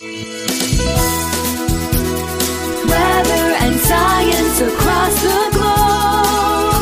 [0.00, 0.14] Weather
[3.58, 6.78] and science across the globe.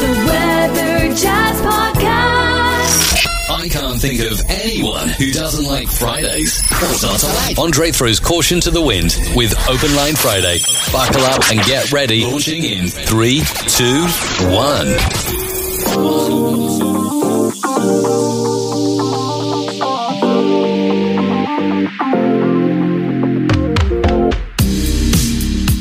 [0.00, 3.26] The Weather Jazz Podcast.
[3.50, 6.62] I can't think of anyone who doesn't like Fridays.
[7.58, 10.60] Andre throws caution to the wind with Open Line Friday.
[10.90, 12.24] Buckle up and get ready.
[12.24, 14.06] Launching in three, two,
[14.48, 14.96] one.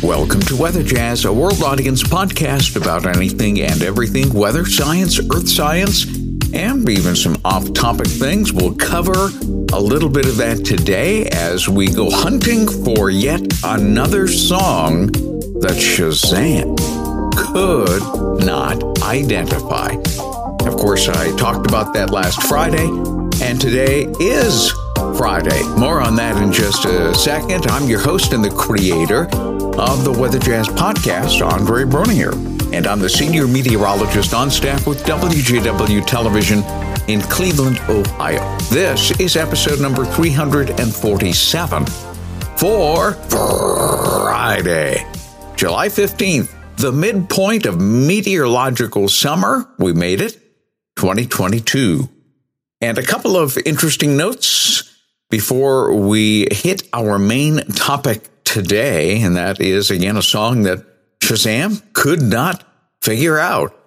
[0.05, 5.49] Welcome to Weather Jazz, a world audience podcast about anything and everything weather science, earth
[5.49, 6.05] science,
[6.53, 8.53] and even some off topic things.
[8.53, 9.31] We'll cover
[9.73, 15.75] a little bit of that today as we go hunting for yet another song that
[15.75, 16.77] Shazam
[17.35, 19.95] could not identify.
[20.67, 22.85] Of course, I talked about that last Friday,
[23.43, 24.71] and today is
[25.17, 25.63] Friday.
[25.77, 27.67] More on that in just a second.
[27.67, 29.23] I'm your host and the creator
[29.79, 32.31] of the Weather Jazz podcast, Andre Bernier,
[32.73, 36.63] and I'm the senior meteorologist on staff with WJW Television
[37.09, 38.57] in Cleveland, Ohio.
[38.69, 41.85] This is episode number 347
[42.57, 45.05] for Friday,
[45.55, 49.65] July 15th, the midpoint of meteorological summer.
[49.79, 50.33] We made it,
[50.97, 52.09] 2022.
[52.81, 54.94] And a couple of interesting notes
[55.29, 60.85] before we hit our main topic today, and that is again a song that
[61.19, 62.63] Shazam could not
[63.01, 63.77] figure out.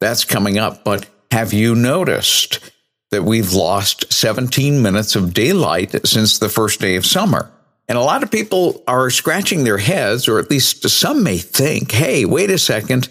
[0.00, 0.84] That's coming up.
[0.84, 2.70] But have you noticed
[3.10, 7.50] that we've lost 17 minutes of daylight since the first day of summer?
[7.88, 11.92] And a lot of people are scratching their heads, or at least some may think,
[11.92, 13.08] hey, wait a second.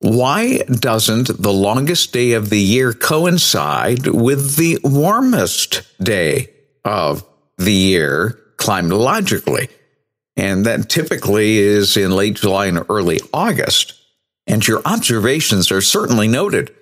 [0.00, 6.50] Why doesn't the longest day of the year coincide with the warmest day
[6.84, 7.24] of
[7.58, 9.70] the year climatologically?
[10.36, 13.94] And that typically is in late July and early August.
[14.46, 16.74] And your observations are certainly noted.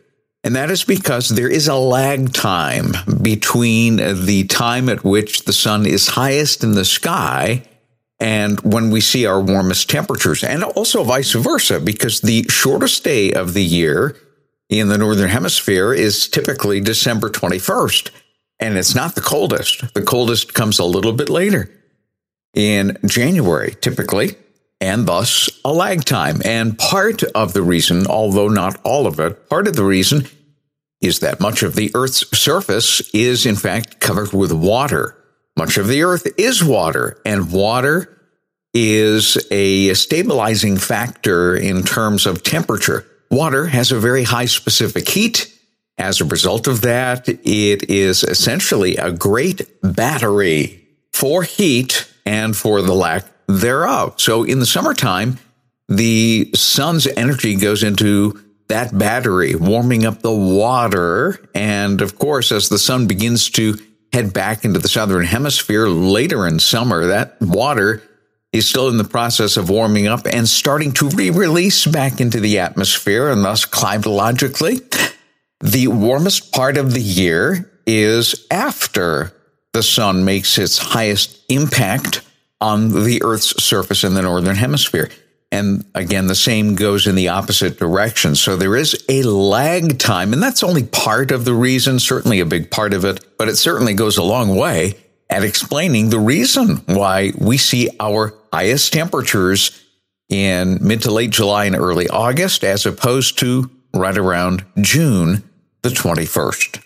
[0.45, 5.53] And that is because there is a lag time between the time at which the
[5.53, 7.65] sun is highest in the sky
[8.21, 13.33] and when we see our warmest temperatures, and also vice versa, because the shortest day
[13.33, 14.17] of the year
[14.69, 18.11] in the Northern Hemisphere is typically December 21st.
[18.61, 19.95] And it's not the coldest.
[19.95, 21.71] The coldest comes a little bit later
[22.55, 24.37] in January, typically,
[24.81, 26.41] and thus a lag time.
[26.45, 30.27] And part of the reason, although not all of it, part of the reason
[31.01, 35.15] is that much of the Earth's surface is in fact covered with water.
[35.57, 38.19] Much of the Earth is water, and water
[38.75, 43.07] is a stabilizing factor in terms of temperature.
[43.31, 45.53] Water has a very high specific heat.
[45.99, 52.83] As a result of that, it is essentially a great battery for heat and for
[52.83, 54.15] the lack thereof.
[54.21, 55.39] So in the summertime,
[55.89, 61.49] the sun's energy goes into that battery, warming up the water.
[61.55, 63.79] And of course, as the sun begins to
[64.13, 68.03] head back into the southern hemisphere later in summer, that water
[68.53, 72.61] is still in the process of warming up and starting to re-release back into the
[72.61, 74.81] atmosphere and thus climatologically
[75.61, 79.33] the warmest part of the year is after
[79.73, 82.23] the sun makes its highest impact
[82.61, 85.11] on the earth's surface in the northern hemisphere
[85.51, 88.35] and again, the same goes in the opposite direction.
[88.35, 92.47] So there is a lag time, and that's only part of the reason, certainly a
[92.47, 94.97] big part of it, but it certainly goes a long way
[95.31, 99.85] at explaining the reason why we see our highest temperatures
[100.29, 105.48] in mid to late July and early August, as opposed to right around June
[105.89, 106.83] the 21st.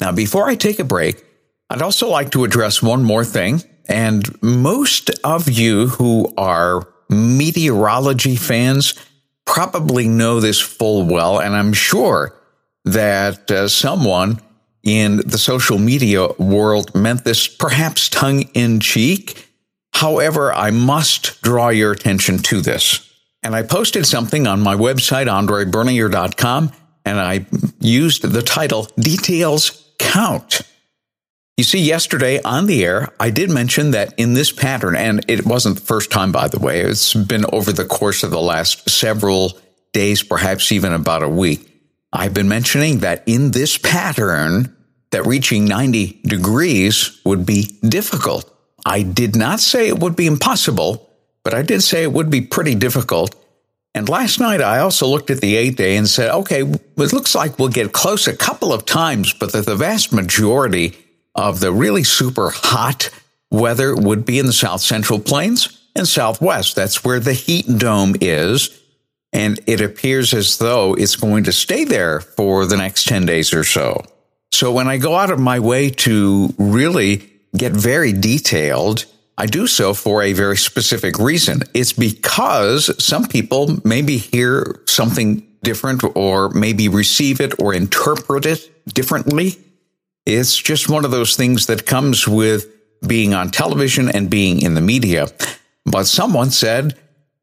[0.00, 1.24] Now, before I take a break,
[1.70, 3.62] I'd also like to address one more thing.
[3.88, 8.94] And most of you who are meteorology fans
[9.46, 12.34] probably know this full well, and I'm sure
[12.84, 14.40] that uh, someone
[14.82, 19.48] in the social media world meant this perhaps tongue in cheek.
[19.94, 23.04] However, I must draw your attention to this.
[23.42, 26.72] And I posted something on my website, andrebernier.com,
[27.08, 27.46] and I
[27.80, 30.60] used the title Details Count.
[31.56, 35.44] You see, yesterday on the air, I did mention that in this pattern, and it
[35.44, 38.88] wasn't the first time, by the way, it's been over the course of the last
[38.88, 39.58] several
[39.92, 41.64] days, perhaps even about a week.
[42.12, 44.76] I've been mentioning that in this pattern,
[45.10, 48.54] that reaching 90 degrees would be difficult.
[48.84, 51.10] I did not say it would be impossible,
[51.42, 53.34] but I did say it would be pretty difficult.
[53.94, 57.34] And last night I also looked at the eight day and said, okay, it looks
[57.34, 60.96] like we'll get close a couple of times, but that the vast majority
[61.34, 63.10] of the really super hot
[63.50, 66.76] weather would be in the south central plains and southwest.
[66.76, 68.78] That's where the heat dome is.
[69.32, 73.52] And it appears as though it's going to stay there for the next 10 days
[73.52, 74.04] or so.
[74.52, 79.04] So when I go out of my way to really get very detailed,
[79.40, 81.62] I do so for a very specific reason.
[81.72, 88.68] It's because some people maybe hear something different or maybe receive it or interpret it
[88.92, 89.56] differently.
[90.26, 92.66] It's just one of those things that comes with
[93.06, 95.28] being on television and being in the media.
[95.86, 96.98] But someone said,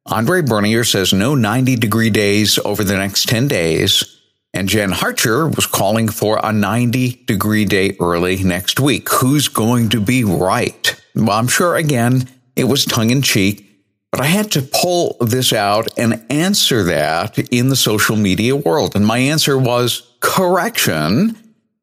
[0.06, 4.19] Andre Bernier says no 90 degree days over the next 10 days.
[4.53, 9.09] And Jen Harcher was calling for a 90 degree day early next week.
[9.09, 11.01] Who's going to be right?
[11.17, 13.65] I'm sure again, it was tongue in cheek,
[14.12, 18.95] but I had to pull this out and answer that in the social media world.
[18.95, 21.38] And my answer was correction.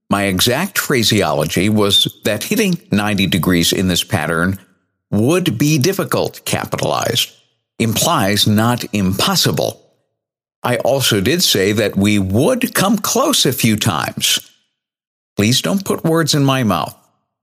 [0.09, 4.59] My exact phraseology was that hitting 90 degrees in this pattern
[5.11, 7.33] would be difficult, capitalized,
[7.79, 9.79] implies not impossible.
[10.63, 14.51] I also did say that we would come close a few times.
[15.37, 16.97] Please don't put words in my mouth,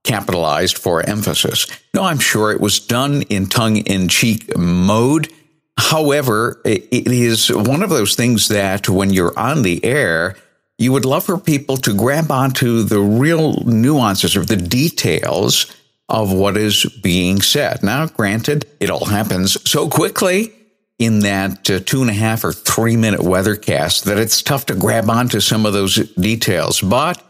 [0.04, 1.66] capitalized for emphasis.
[1.94, 5.32] No, I'm sure it was done in tongue in cheek mode.
[5.76, 10.36] However, it is one of those things that when you're on the air,
[10.78, 15.74] you would love for people to grab onto the real nuances or the details
[16.08, 17.82] of what is being said.
[17.82, 20.52] Now, granted, it all happens so quickly
[20.98, 24.74] in that uh, two and a half or three minute weathercast that it's tough to
[24.74, 26.80] grab onto some of those details.
[26.80, 27.22] But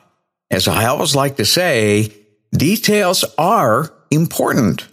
[0.51, 2.13] as I always like to say,
[2.53, 4.89] details are important.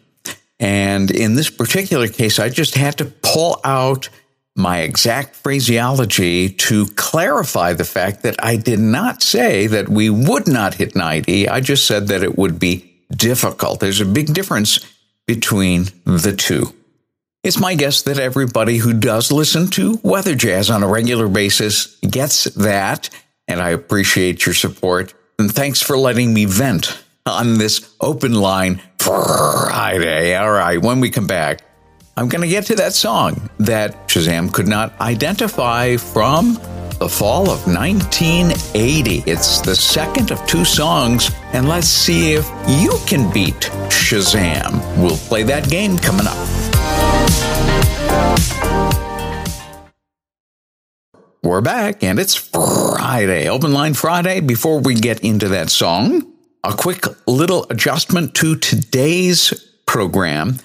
[0.59, 4.09] And in this particular case, I just had to pull out
[4.55, 10.47] my exact phraseology to clarify the fact that I did not say that we would
[10.47, 11.47] not hit 90.
[11.47, 13.79] I just said that it would be difficult.
[13.79, 14.79] There's a big difference
[15.27, 16.73] between the two.
[17.43, 21.95] It's my guess that everybody who does listen to Weather Jazz on a regular basis
[21.97, 23.11] gets that,
[23.47, 25.13] and I appreciate your support.
[25.37, 30.35] And thanks for letting me vent on this open line Friday.
[30.35, 31.61] All right, when we come back,
[32.15, 36.55] I'm going to get to that song that Shazam could not identify from
[36.99, 39.23] the fall of 1980.
[39.29, 44.81] It's the second of two songs, and let's see if you can beat Shazam.
[44.97, 46.37] We'll play that game coming up.
[51.43, 54.41] We're back, and it's Friday, Open Line Friday.
[54.41, 56.33] Before we get into that song,
[56.67, 59.53] a quick little adjustment to today's
[59.85, 60.57] program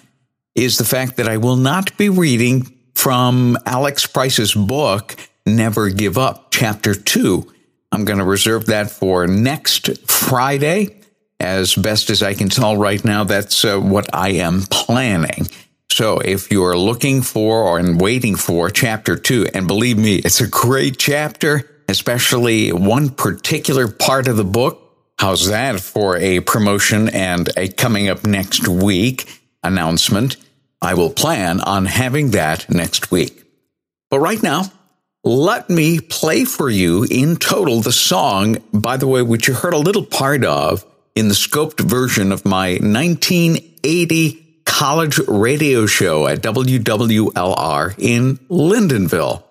[0.57, 5.15] is the fact that I will not be reading from Alex Price's book
[5.47, 7.55] Never Give Up, Chapter 2.
[7.93, 11.01] I'm going to reserve that for next Friday.
[11.39, 15.47] As best as I can tell right now, that's uh, what I am planning.
[15.89, 20.49] So if you're looking for or waiting for chapter two, and believe me, it's a
[20.49, 24.82] great chapter, especially one particular part of the book.
[25.23, 30.37] How's that for a promotion and a coming up next week announcement?
[30.83, 33.45] I will plan on having that next week.
[34.11, 34.65] But right now,
[35.23, 39.75] let me play for you in total the song, by the way, which you heard
[39.75, 40.85] a little part of
[41.15, 49.45] in the scoped version of my 1980 college radio show at WWLR in Lyndonville.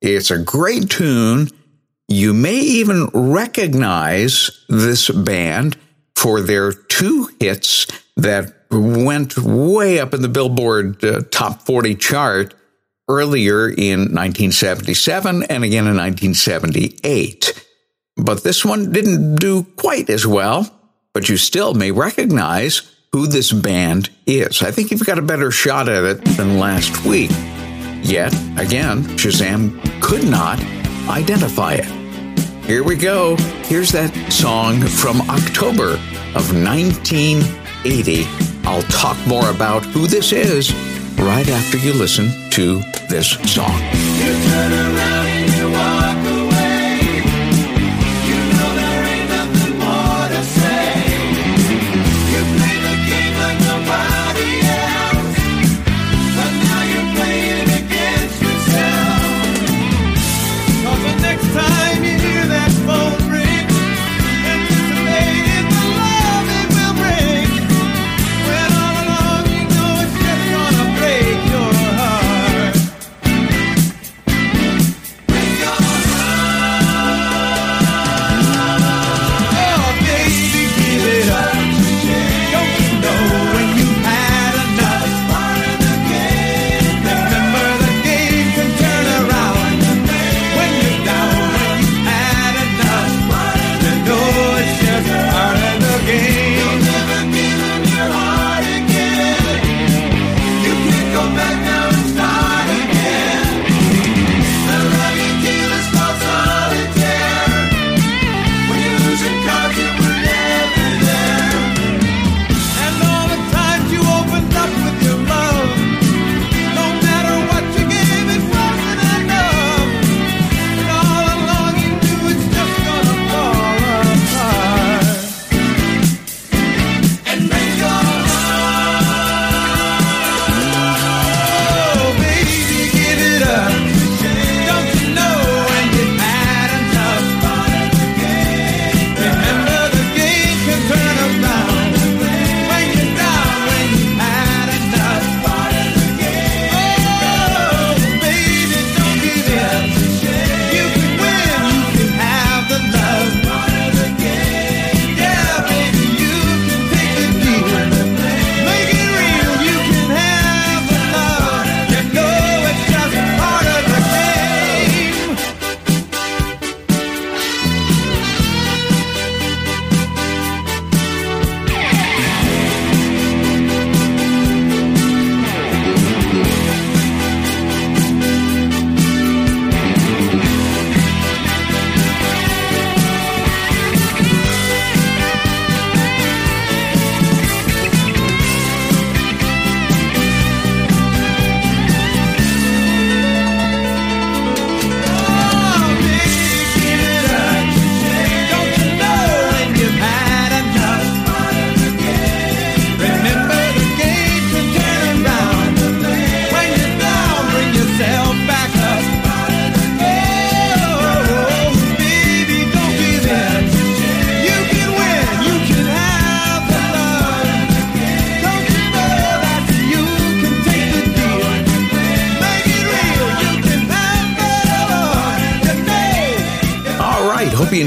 [0.00, 1.50] It's a great tune.
[2.08, 5.76] You may even recognize this band
[6.14, 7.86] for their two hits
[8.16, 12.54] that went way up in the Billboard uh, Top 40 chart
[13.08, 17.66] earlier in 1977 and again in 1978.
[18.16, 20.70] But this one didn't do quite as well,
[21.12, 22.82] but you still may recognize
[23.12, 24.62] who this band is.
[24.62, 27.30] I think you've got a better shot at it than last week.
[28.02, 30.60] Yet, again, Shazam could not
[31.08, 31.95] identify it.
[32.66, 33.36] Here we go.
[33.66, 35.92] Here's that song from October
[36.34, 38.24] of 1980.
[38.64, 40.74] I'll talk more about who this is
[41.16, 43.70] right after you listen to this song.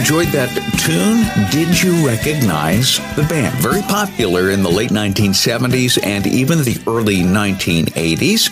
[0.09, 0.49] Enjoyed that
[0.79, 1.21] tune.
[1.51, 3.55] Did you recognize the band?
[3.59, 8.49] Very popular in the late 1970s and even the early 1980s.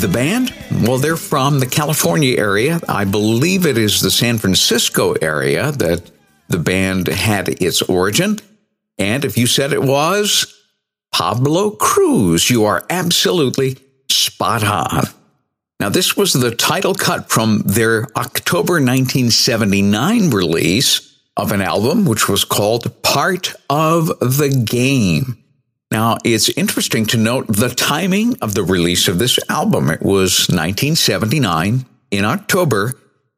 [0.00, 0.54] The band,
[0.86, 2.78] well, they're from the California area.
[2.88, 6.08] I believe it is the San Francisco area that
[6.46, 8.38] the band had its origin.
[8.96, 10.54] And if you said it was
[11.12, 15.02] Pablo Cruise, you are absolutely spot on.
[15.84, 22.26] Now, this was the title cut from their October 1979 release of an album which
[22.26, 25.36] was called Part of the Game.
[25.90, 29.90] Now, it's interesting to note the timing of the release of this album.
[29.90, 32.94] It was 1979 in October.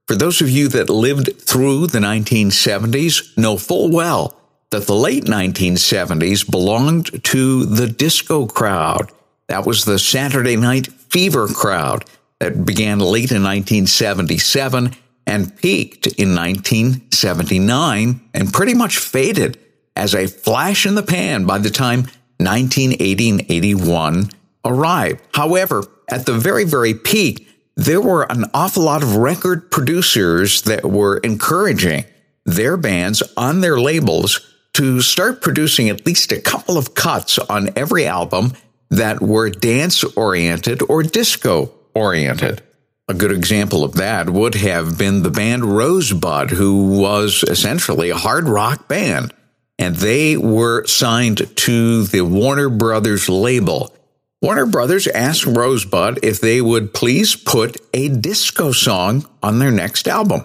[0.06, 4.38] For those of you that lived through the 1970s, know full well
[4.70, 9.10] that the late 1970s belonged to the disco crowd.
[9.48, 12.04] That was the Saturday Night Fever crowd
[12.40, 14.94] that began late in 1977
[15.26, 19.58] and peaked in 1979 and pretty much faded
[19.96, 22.00] as a flash in the pan by the time
[22.38, 24.30] 1980 and 81
[24.64, 25.20] arrived.
[25.32, 30.84] However, at the very, very peak, there were an awful lot of record producers that
[30.84, 32.04] were encouraging
[32.44, 34.40] their bands on their labels
[34.74, 38.52] to start producing at least a couple of cuts on every album
[38.90, 42.62] that were dance oriented or disco oriented.
[43.08, 48.16] A good example of that would have been the band Rosebud, who was essentially a
[48.16, 49.32] hard rock band.
[49.78, 53.94] And they were signed to the Warner Brothers label.
[54.42, 60.08] Warner Brothers asked Rosebud if they would please put a disco song on their next
[60.08, 60.44] album.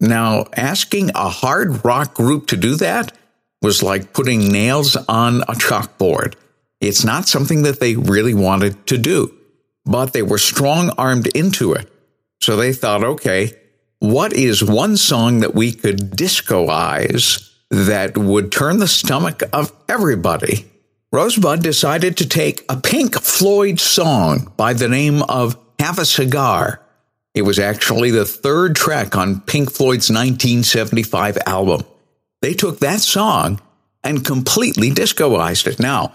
[0.00, 3.16] Now, asking a hard rock group to do that
[3.62, 6.34] was like putting nails on a chalkboard.
[6.80, 9.33] It's not something that they really wanted to do
[9.84, 11.90] but they were strong armed into it.
[12.40, 13.52] So they thought, okay,
[13.98, 20.66] what is one song that we could discoize that would turn the stomach of everybody?
[21.12, 26.80] Rosebud decided to take a Pink Floyd song by the name of Have a Cigar.
[27.34, 31.82] It was actually the third track on Pink Floyd's 1975 album.
[32.42, 33.60] They took that song
[34.02, 35.80] and completely discoized it.
[35.80, 36.12] Now,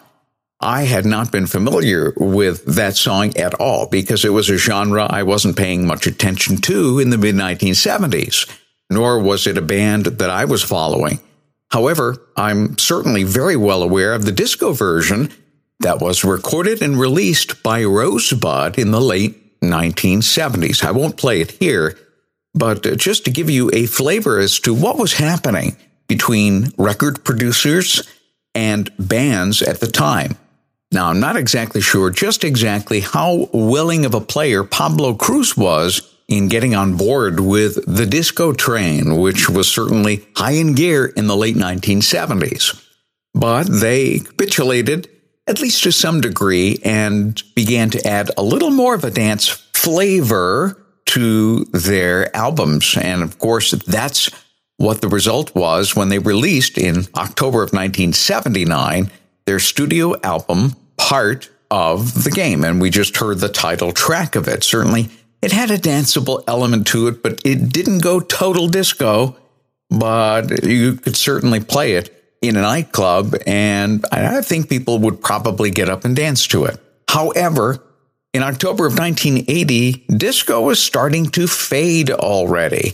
[0.61, 5.07] I had not been familiar with that song at all because it was a genre
[5.09, 8.49] I wasn't paying much attention to in the mid 1970s,
[8.89, 11.21] nor was it a band that I was following.
[11.71, 15.31] However, I'm certainly very well aware of the disco version
[15.79, 20.83] that was recorded and released by Rosebud in the late 1970s.
[20.83, 21.97] I won't play it here,
[22.53, 28.03] but just to give you a flavor as to what was happening between record producers
[28.53, 30.37] and bands at the time.
[30.91, 36.01] Now, I'm not exactly sure just exactly how willing of a player Pablo Cruise was
[36.27, 41.27] in getting on board with the disco train, which was certainly high in gear in
[41.27, 42.83] the late 1970s.
[43.35, 45.09] But they capitulated,
[45.45, 49.47] at least to some degree, and began to add a little more of a dance
[49.47, 52.97] flavor to their albums.
[52.97, 54.29] And of course, that's
[54.77, 59.11] what the result was when they released in October of 1979
[59.49, 62.63] their studio album, part of the game.
[62.63, 64.63] And we just heard the title track of it.
[64.63, 65.09] Certainly,
[65.41, 69.35] it had a danceable element to it, but it didn't go total disco.
[69.89, 75.71] But you could certainly play it in a nightclub, and I think people would probably
[75.71, 76.79] get up and dance to it.
[77.09, 77.83] However,
[78.31, 82.93] in October of 1980, disco was starting to fade already.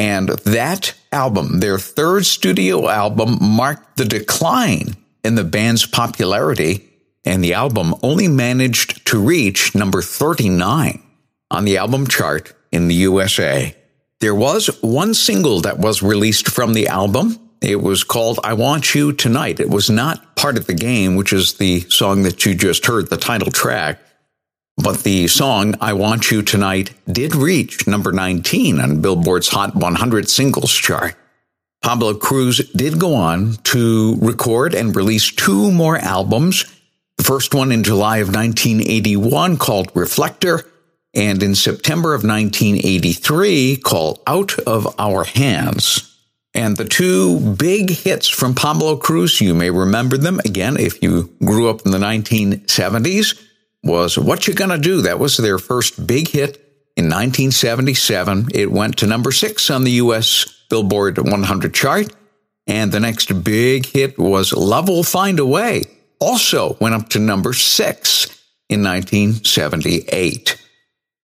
[0.00, 6.88] And that album, their third studio album, marked the decline in the band's popularity,
[7.24, 11.02] and the album only managed to reach number 39
[11.50, 13.74] on the album chart in the USA.
[14.20, 17.38] There was one single that was released from the album.
[17.60, 19.58] It was called I Want You Tonight.
[19.58, 23.10] It was not part of the game, which is the song that you just heard,
[23.10, 23.98] the title track.
[24.76, 30.28] But the song I Want You Tonight did reach number 19 on Billboard's Hot 100
[30.28, 31.16] singles chart.
[31.86, 36.64] Pablo Cruise did go on to record and release two more albums.
[37.16, 40.64] The first one in July of 1981 called Reflector,
[41.14, 46.18] and in September of 1983 called Out of Our Hands.
[46.54, 51.36] And the two big hits from Pablo Cruise, you may remember them again if you
[51.44, 53.40] grew up in the 1970s,
[53.84, 55.02] was What You Gonna Do?
[55.02, 56.56] That was their first big hit
[56.96, 58.48] in 1977.
[58.52, 62.14] It went to number six on the US Billboard 100 chart.
[62.66, 65.82] And the next big hit was Love Will Find a Way.
[66.18, 68.26] Also went up to number six
[68.68, 70.62] in 1978.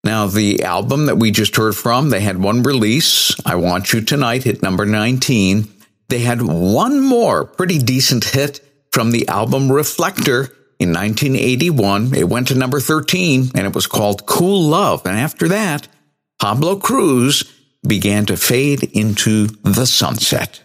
[0.05, 4.01] Now, the album that we just heard from, they had one release, I Want You
[4.01, 5.69] Tonight, hit number 19.
[6.09, 12.15] They had one more pretty decent hit from the album Reflector in 1981.
[12.15, 15.07] It went to number 13 and it was called Cool Love.
[15.07, 15.87] And after that,
[16.41, 17.45] Pablo Cruise
[17.87, 20.63] began to fade into the sunset.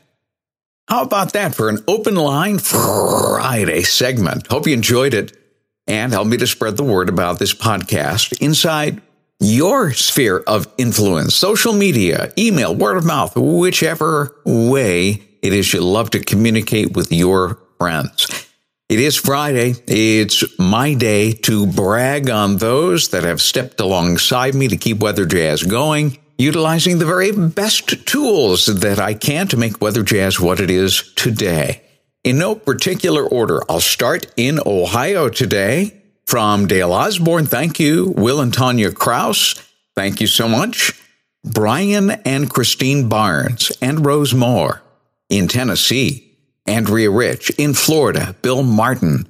[0.87, 4.47] How about that for an open line Friday segment?
[4.47, 5.37] Hope you enjoyed it
[5.85, 9.01] and help me to spread the word about this podcast inside
[9.39, 15.81] your sphere of influence, social media, email, word of mouth, whichever way it is you
[15.81, 18.27] love to communicate with your friends.
[18.89, 19.75] It is Friday.
[19.85, 25.25] It's my day to brag on those that have stepped alongside me to keep Weather
[25.25, 30.59] Jazz going, utilizing the very best tools that I can to make Weather Jazz what
[30.59, 31.81] it is today.
[32.23, 35.93] In no particular order, I'll start in Ohio today.
[36.25, 38.13] From Dale Osborne, thank you.
[38.17, 39.53] Will and Tanya Kraus,
[39.95, 40.91] thank you so much.
[41.45, 44.81] Brian and Christine Barnes and Rose Moore.
[45.29, 47.51] In Tennessee, Andrea Rich.
[47.51, 49.25] In Florida, Bill Martin.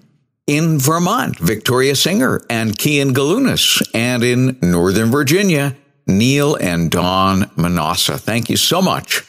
[0.48, 3.88] In Vermont, Victoria Singer and Kian Galunas.
[3.94, 5.76] And in Northern Virginia,
[6.08, 8.20] Neil and Don Manassa.
[8.20, 9.24] Thank you so much.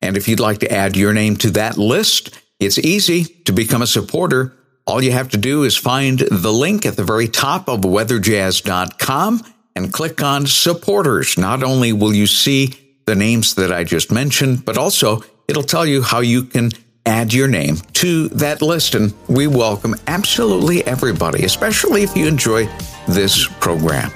[0.00, 3.82] And if you'd like to add your name to that list, it's easy to become
[3.82, 7.68] a supporter all you have to do is find the link at the very top
[7.68, 9.42] of weatherjazz.com
[9.76, 11.38] and click on supporters.
[11.38, 12.74] Not only will you see
[13.06, 16.72] the names that I just mentioned, but also it'll tell you how you can
[17.06, 18.94] add your name to that list.
[18.94, 22.68] And we welcome absolutely everybody, especially if you enjoy
[23.06, 24.10] this program.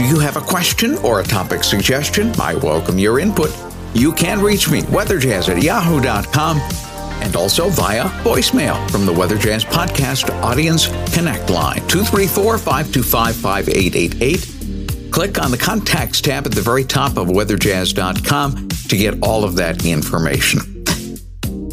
[0.00, 2.32] Do you have a question or a topic suggestion?
[2.40, 3.54] I welcome your input.
[3.92, 6.56] You can reach me, weatherjazz at yahoo.com
[7.22, 15.12] and also via voicemail from the Weather Jazz Podcast Audience Connect line 234 525 5888.
[15.12, 19.56] Click on the Contacts tab at the very top of weatherjazz.com to get all of
[19.56, 20.60] that information.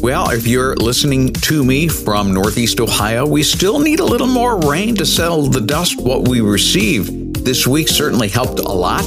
[0.00, 4.60] Well, if you're listening to me from Northeast Ohio, we still need a little more
[4.60, 5.98] rain to settle the dust.
[5.98, 7.17] What we received
[7.48, 9.02] this week certainly helped a lot.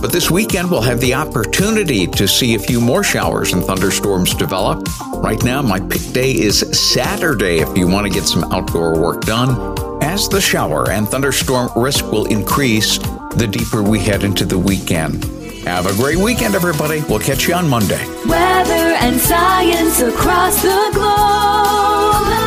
[0.00, 4.32] But this weekend, we'll have the opportunity to see a few more showers and thunderstorms
[4.32, 4.86] develop.
[5.14, 9.22] Right now, my pick day is Saturday if you want to get some outdoor work
[9.22, 12.98] done, as the shower and thunderstorm risk will increase
[13.34, 15.24] the deeper we head into the weekend.
[15.64, 17.02] Have a great weekend, everybody.
[17.08, 18.06] We'll catch you on Monday.
[18.24, 22.39] Weather and science across the globe.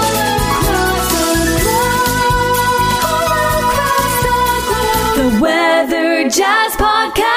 [6.35, 7.32] Jazz Podcast.